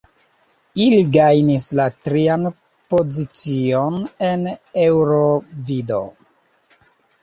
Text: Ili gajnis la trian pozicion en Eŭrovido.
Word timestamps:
Ili 0.85 0.97
gajnis 1.15 1.65
la 1.81 1.85
trian 2.07 2.49
pozicion 2.95 4.03
en 4.33 4.51
Eŭrovido. 4.89 6.05